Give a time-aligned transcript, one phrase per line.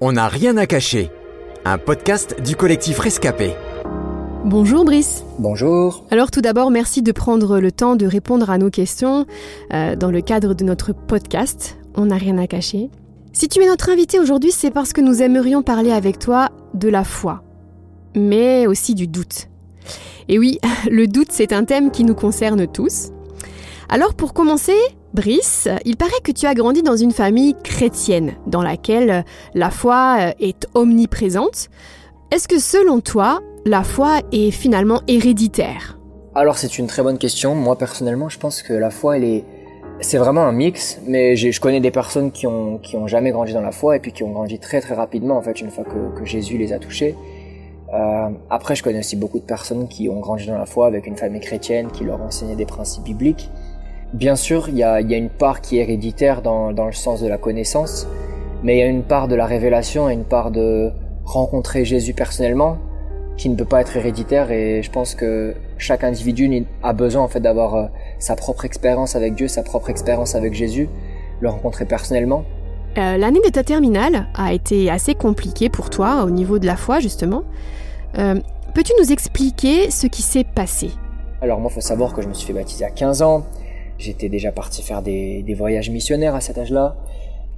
[0.00, 1.08] On n'a rien à cacher.
[1.64, 3.52] Un podcast du collectif Rescapé.
[4.44, 5.22] Bonjour Brice.
[5.38, 6.04] Bonjour.
[6.10, 9.24] Alors tout d'abord, merci de prendre le temps de répondre à nos questions
[9.72, 11.78] euh, dans le cadre de notre podcast.
[11.94, 12.90] On n'a rien à cacher.
[13.32, 16.88] Si tu es notre invité aujourd'hui, c'est parce que nous aimerions parler avec toi de
[16.88, 17.44] la foi,
[18.16, 19.46] mais aussi du doute.
[20.28, 20.58] Et oui,
[20.90, 23.10] le doute, c'est un thème qui nous concerne tous.
[23.88, 24.76] Alors pour commencer,
[25.14, 29.24] Brice, il paraît que tu as grandi dans une famille chrétienne, dans laquelle
[29.54, 31.68] la foi est omniprésente.
[32.32, 36.00] Est-ce que selon toi, la foi est finalement héréditaire?
[36.34, 37.54] Alors c'est une très bonne question.
[37.54, 39.14] Moi personnellement, je pense que la foi,
[40.00, 40.98] c'est vraiment un mix.
[41.06, 44.24] Mais je connais des personnes qui ont jamais grandi dans la foi et puis qui
[44.24, 47.14] ont grandi très très rapidement en fait une fois que, que Jésus les a touchés.
[47.94, 51.06] Euh, après, je connais aussi beaucoup de personnes qui ont grandi dans la foi avec
[51.06, 53.48] une famille chrétienne qui leur enseignait des principes bibliques.
[54.14, 56.92] Bien sûr, il y a, y a, une part qui est héréditaire dans, dans, le
[56.92, 58.06] sens de la connaissance,
[58.62, 60.92] mais il y a une part de la révélation et une part de
[61.24, 62.78] rencontrer Jésus personnellement
[63.36, 67.28] qui ne peut pas être héréditaire et je pense que chaque individu a besoin en
[67.28, 67.86] fait d'avoir euh,
[68.20, 70.88] sa propre expérience avec Dieu, sa propre expérience avec Jésus,
[71.40, 72.44] le rencontrer personnellement.
[72.96, 76.76] Euh, L'année de ta terminale a été assez compliquée pour toi au niveau de la
[76.76, 77.42] foi justement.
[78.18, 78.36] Euh,
[78.74, 80.90] Peux-tu nous expliquer ce qui s'est passé?
[81.42, 83.44] Alors moi, il faut savoir que je me suis fait baptiser à 15 ans.
[83.98, 86.96] J'étais déjà parti faire des, voyages missionnaires à cet âge-là.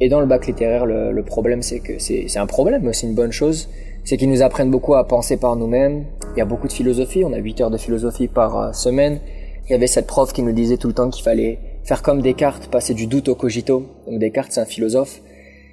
[0.00, 3.06] Et dans le bac littéraire, le, le problème, c'est que c'est un problème, mais c'est
[3.06, 3.68] une bonne chose.
[4.04, 6.04] C'est qu'ils nous apprennent beaucoup à penser par nous-mêmes.
[6.34, 7.22] Il y a beaucoup de philosophie.
[7.24, 9.20] On a 8 heures de philosophie par euh, semaine.
[9.66, 12.22] Il y avait cette prof qui nous disait tout le temps qu'il fallait faire comme
[12.22, 13.84] Descartes, passer du doute au cogito.
[14.06, 15.20] Donc Descartes, c'est un philosophe.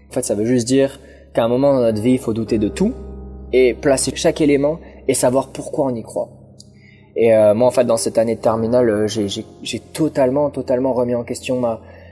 [0.10, 1.00] En fait, ça veut juste dire
[1.34, 2.94] qu'à un moment dans notre vie, il faut douter de tout
[3.54, 6.30] et placer chaque élément et savoir pourquoi on y croit.
[7.20, 11.16] Et euh, moi, en fait, dans cette année de terminale, euh, j'ai totalement, totalement remis
[11.16, 11.62] en question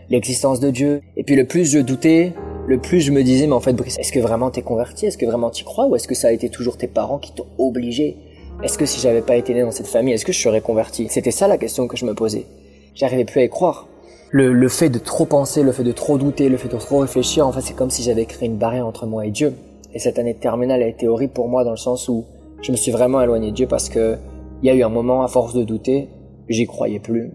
[0.10, 1.02] l'existence de Dieu.
[1.16, 2.34] Et puis, le plus je doutais,
[2.68, 5.06] le plus je me disais, mais en fait, est-ce que vraiment t'es converti?
[5.06, 5.86] Est-ce que vraiment t'y crois?
[5.86, 8.18] Ou est-ce que ça a été toujours tes parents qui t'ont obligé?
[8.64, 11.08] Est-ce que si j'avais pas été né dans cette famille, est-ce que je serais converti?
[11.10, 12.48] C'était ça la question que je me posais.
[12.96, 13.88] J'arrivais plus à y croire.
[14.32, 17.00] Le, le fait de trop penser, le fait de trop douter, le fait de trop
[17.00, 19.54] réfléchir, en fait, c'est comme si j'avais créé une barrière entre moi et Dieu.
[19.94, 22.26] Et cette année de terminale a été horrible pour moi dans le sens où
[22.62, 24.18] je me suis vraiment éloigné de Dieu parce que
[24.62, 26.10] il y a eu un moment, à force de douter,
[26.50, 27.32] j'y croyais plus.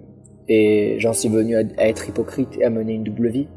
[0.48, 3.48] Et j'en suis venu à, être hypocrite et à mener une double vie.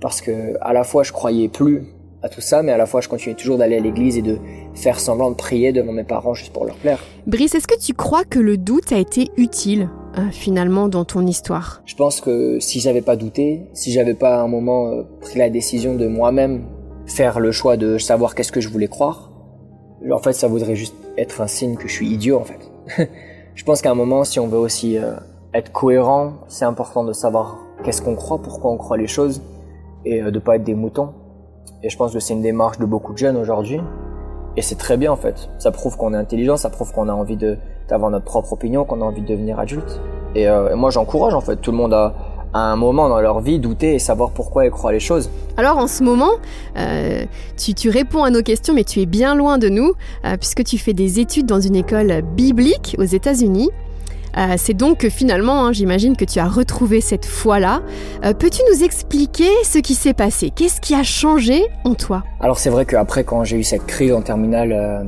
[0.00, 1.82] Parce que à la fois je croyais plus
[2.22, 4.38] à tout ça, mais à la fois je continuais toujours d'aller à l'église et de
[4.74, 7.04] faire semblant de prier devant mes parents juste pour leur plaire.
[7.26, 11.26] Brice, est-ce que tu crois que le doute a été utile euh, finalement dans ton
[11.26, 11.82] histoire?
[11.84, 15.38] Je pense que si j'avais pas douté, si j'avais pas à un moment euh, pris
[15.38, 16.64] la décision de moi-même
[17.06, 19.32] faire le choix de savoir qu'est-ce que je voulais croire,
[20.10, 22.70] en fait, ça voudrait juste être un signe que je suis idiot, en fait.
[23.54, 25.12] je pense qu'à un moment, si on veut aussi euh,
[25.54, 29.42] être cohérent, c'est important de savoir qu'est-ce qu'on croit, pourquoi on croit les choses,
[30.04, 31.12] et euh, de pas être des moutons.
[31.82, 33.80] Et je pense que c'est une démarche de beaucoup de jeunes aujourd'hui.
[34.56, 35.48] Et c'est très bien, en fait.
[35.58, 37.36] Ça prouve qu'on est intelligent, ça prouve qu'on a envie
[37.88, 40.00] d'avoir notre propre opinion, qu'on a envie de devenir adulte.
[40.34, 41.56] Et, euh, moi, j'encourage, en fait.
[41.56, 42.14] Tout le monde a
[42.52, 45.30] à un moment dans leur vie douter et savoir pourquoi ils croient les choses.
[45.56, 46.32] Alors en ce moment,
[46.76, 47.24] euh,
[47.56, 49.92] tu, tu, réponds à nos questions, mais tu es bien loin de nous,
[50.24, 53.70] euh, puisque tu fais des études dans une école biblique aux États-Unis.
[54.36, 57.82] Euh, c'est donc que finalement, hein, j'imagine que tu as retrouvé cette foi-là.
[58.24, 60.50] Euh, Peux-tu nous expliquer ce qui s'est passé?
[60.54, 62.22] Qu'est-ce qui a changé en toi?
[62.40, 65.02] Alors c'est vrai qu'après, quand j'ai eu cette crise en terminale, euh,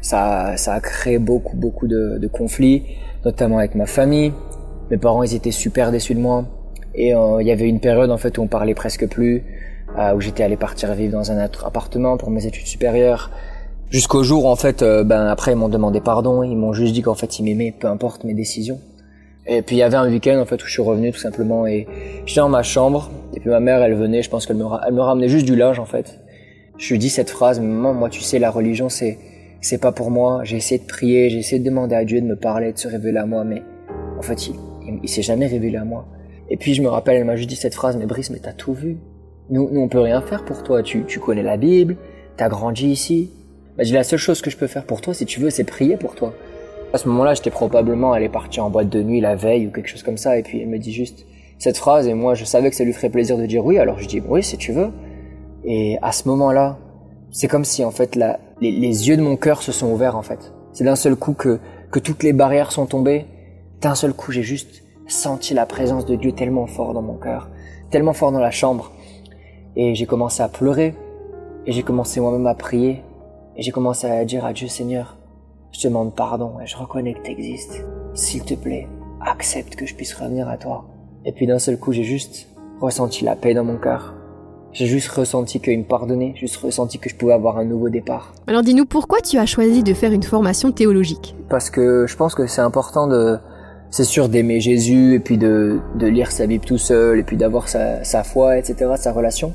[0.00, 2.84] ça, ça a créé beaucoup, beaucoup de, de conflits,
[3.24, 4.32] notamment avec ma famille,
[4.90, 6.44] mes parents, ils étaient super déçus de moi.
[6.94, 9.44] Et euh, il y avait une période en fait où on parlait presque plus,
[9.98, 13.30] euh, où j'étais allé partir vivre dans un autre appartement pour mes études supérieures.
[13.90, 17.02] Jusqu'au jour en fait, euh, ben après ils m'ont demandé pardon, ils m'ont juste dit
[17.02, 18.80] qu'en fait ils m'aimaient, peu importe mes décisions.
[19.46, 21.66] Et puis il y avait un week-end en fait où je suis revenu tout simplement
[21.66, 21.86] et
[22.26, 24.92] j'étais dans ma chambre et puis ma mère elle venait, je pense qu'elle me, elle
[24.92, 26.18] me ramenait juste du linge en fait.
[26.76, 29.18] Je lui dis cette phrase, maman, moi tu sais la religion c'est
[29.60, 30.40] c'est pas pour moi.
[30.44, 32.88] J'ai essayé de prier, j'ai essayé de demander à Dieu de me parler, de se
[32.88, 33.62] révéler à moi, mais
[34.18, 34.54] en fait il,
[35.02, 36.06] il, s'est jamais révélé à moi.
[36.50, 38.52] Et puis je me rappelle, elle m'a juste dit cette phrase, mais Brice, mais t'as
[38.52, 38.98] tout vu.
[39.50, 40.82] Nous, nous, on peut rien faire pour toi.
[40.82, 41.96] Tu, tu connais la Bible,
[42.36, 43.30] t'as grandi ici.
[43.76, 45.64] Bah, dis, la seule chose que je peux faire pour toi, si tu veux, c'est
[45.64, 46.34] prier pour toi.
[46.92, 49.88] À ce moment-là, j'étais probablement allé partir en boîte de nuit la veille ou quelque
[49.88, 51.26] chose comme ça, et puis elle me dit juste
[51.58, 53.98] cette phrase, et moi je savais que ça lui ferait plaisir de dire oui, alors
[53.98, 54.90] je dis oui si tu veux.
[55.64, 56.78] Et à ce moment-là,
[57.30, 58.16] c'est comme si en fait
[58.60, 60.52] les, yeux de mon cœur se sont ouverts en fait.
[60.72, 61.58] C'est d'un seul coup que
[61.98, 63.26] toutes les barrières sont tombées.
[63.80, 67.48] D'un seul coup, j'ai juste senti la présence de Dieu tellement fort dans mon cœur,
[67.90, 68.90] tellement fort dans la chambre.
[69.76, 70.94] Et j'ai commencé à pleurer,
[71.64, 73.04] et j'ai commencé moi-même à prier,
[73.56, 75.16] et j'ai commencé à dire à Dieu Seigneur,
[75.70, 77.84] je te demande pardon et je reconnais que tu existes.
[78.14, 78.88] S'il te plaît,
[79.20, 80.86] accepte que je puisse revenir à toi.
[81.24, 82.48] Et puis d'un seul coup, j'ai juste
[82.80, 84.14] ressenti la paix dans mon cœur.
[84.72, 88.32] J'ai juste ressenti qu'il me pardonnait, juste ressenti que je pouvais avoir un nouveau départ.
[88.46, 91.36] Alors dis-nous pourquoi tu as choisi de faire une formation théologique?
[91.48, 93.38] Parce que je pense que c'est important de,
[93.90, 97.36] c'est sûr d'aimer Jésus et puis de, de lire sa Bible tout seul et puis
[97.36, 99.52] d'avoir sa, sa foi, etc., sa relation.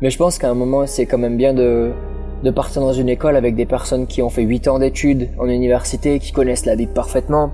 [0.00, 1.90] Mais je pense qu'à un moment, c'est quand même bien de,
[2.42, 5.48] de partir dans une école avec des personnes qui ont fait 8 ans d'études en
[5.48, 7.52] université, qui connaissent la Bible parfaitement,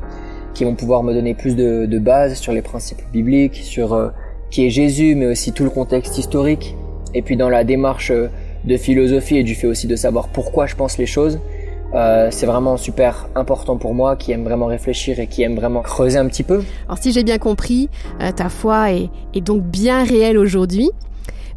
[0.54, 4.10] qui vont pouvoir me donner plus de, de bases sur les principes bibliques, sur euh,
[4.50, 6.76] qui est Jésus, mais aussi tout le contexte historique.
[7.14, 8.28] Et puis dans la démarche euh,
[8.64, 11.40] de philosophie et du fait aussi de savoir pourquoi je pense les choses,
[11.94, 15.82] euh, c'est vraiment super important pour moi, qui aime vraiment réfléchir et qui aime vraiment
[15.82, 16.62] creuser un petit peu.
[16.86, 17.90] Alors si j'ai bien compris,
[18.20, 20.90] euh, ta foi est, est, donc bien réelle aujourd'hui.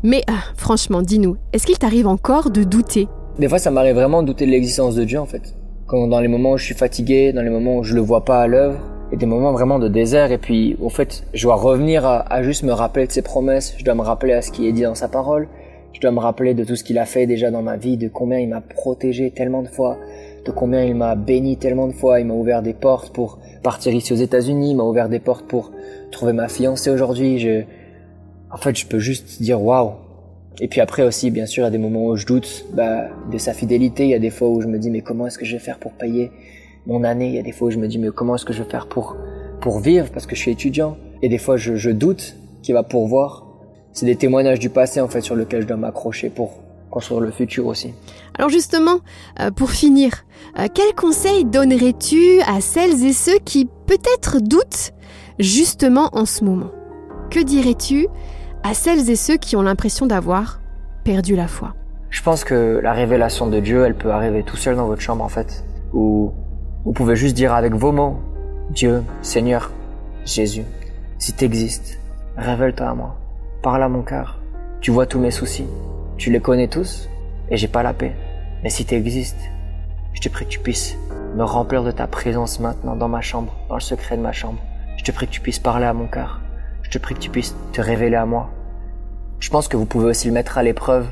[0.03, 3.07] Mais euh, franchement, dis-nous, est-ce qu'il t'arrive encore de douter?
[3.39, 5.55] Des fois, ça m'arrive vraiment de douter de l'existence de Dieu, en fait.
[5.87, 8.25] Quand dans les moments où je suis fatigué, dans les moments où je le vois
[8.25, 8.79] pas à l'œuvre,
[9.11, 10.31] et des moments vraiment de désert.
[10.31, 13.75] Et puis, au fait, je dois revenir à, à juste me rappeler de ses promesses.
[13.77, 15.47] Je dois me rappeler à ce qui est dit dans sa parole.
[15.95, 18.09] Je dois me rappeler de tout ce qu'il a fait déjà dans ma vie, de
[18.09, 19.97] combien il m'a protégé tellement de fois,
[20.45, 22.19] de combien il m'a béni tellement de fois.
[22.19, 25.47] Il m'a ouvert des portes pour partir ici aux États-Unis, il m'a ouvert des portes
[25.47, 25.71] pour
[26.11, 27.39] trouver ma fiancée aujourd'hui.
[27.39, 27.63] Je,
[28.51, 29.93] en fait, je peux juste dire waouh.
[30.61, 33.07] Et puis après aussi, bien sûr, il y a des moments où je doute bah,
[33.31, 34.03] de sa fidélité.
[34.03, 35.59] Il y a des fois où je me dis mais comment est-ce que je vais
[35.59, 36.31] faire pour payer
[36.85, 37.27] mon année?
[37.27, 38.69] Il y a des fois où je me dis mais comment est-ce que je vais
[38.69, 39.17] faire pour
[39.59, 40.09] pour vivre?
[40.13, 40.95] Parce que je suis étudiant.
[41.21, 43.47] Et des fois je, je doute qu'il va pourvoir.
[43.91, 46.59] C'est des témoignages du passé en fait sur lesquels je dois m'accrocher pour
[46.95, 47.93] construire le futur aussi.
[48.37, 48.99] Alors justement,
[49.41, 50.11] euh, pour finir,
[50.57, 54.93] euh, quel conseil donnerais-tu à celles et ceux qui peut-être doutent
[55.37, 56.71] justement en ce moment?
[57.29, 58.07] Que dirais-tu
[58.63, 60.61] à celles et ceux qui ont l'impression d'avoir
[61.03, 61.73] perdu la foi?
[62.11, 65.25] Je pense que la révélation de Dieu, elle peut arriver tout seul dans votre chambre
[65.25, 66.31] en fait, où
[66.85, 68.15] vous pouvez juste dire avec vos mots,
[68.69, 69.69] Dieu, Seigneur,
[70.23, 70.63] Jésus,
[71.19, 71.99] si t'existes,
[72.37, 73.17] révèle-toi à moi,
[73.61, 74.39] parle à mon cœur,
[74.79, 75.67] tu vois tous mes soucis,
[76.17, 77.09] tu les connais tous,
[77.49, 78.15] et j'ai pas la paix.
[78.63, 79.49] Mais si t'existes,
[80.13, 80.97] je te prie que tu puisses
[81.35, 84.59] me remplir de ta présence maintenant dans ma chambre, dans le secret de ma chambre.
[84.97, 86.41] Je te prie que tu puisses parler à mon cœur.
[86.83, 88.49] Je te prie que tu puisses te révéler à moi.
[89.39, 91.07] Je pense que vous pouvez aussi le mettre à l'épreuve.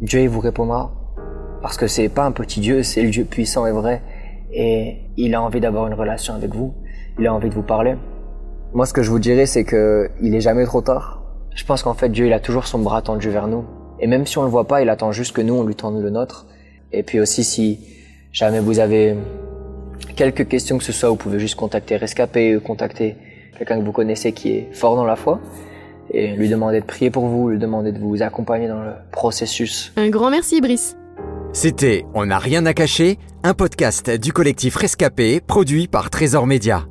[0.00, 0.92] Dieu il vous répondra.
[1.60, 4.02] Parce que c'est pas un petit Dieu, c'est le Dieu puissant et vrai.
[4.52, 6.74] Et il a envie d'avoir une relation avec vous.
[7.18, 7.96] Il a envie de vous parler.
[8.74, 11.22] Moi, ce que je vous dirais, c'est que il est jamais trop tard.
[11.54, 13.64] Je pense qu'en fait, Dieu, il a toujours son bras tendu vers nous.
[14.02, 16.02] Et même si on le voit pas, il attend juste que nous, on lui tende
[16.02, 16.46] le nôtre.
[16.92, 17.78] Et puis aussi, si
[18.32, 19.14] jamais vous avez
[20.16, 23.16] quelques questions que ce soit, vous pouvez juste contacter Rescapé, contacter
[23.56, 25.40] quelqu'un que vous connaissez qui est fort dans la foi
[26.10, 29.92] et lui demander de prier pour vous, lui demander de vous accompagner dans le processus.
[29.96, 30.96] Un grand merci, Brice.
[31.52, 36.86] C'était On n'a rien à cacher, un podcast du collectif Rescapé produit par Trésor Média.